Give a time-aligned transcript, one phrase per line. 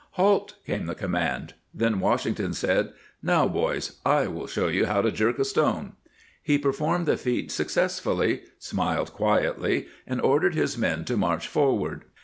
[0.17, 1.53] "Halt!" came the command.
[1.75, 5.93] Then Wash ington said:" Now, boys, / will show you how to jerk a stone."
[6.41, 12.05] He performed the feat success fully, smiled quietly, and ordered his men to march forward.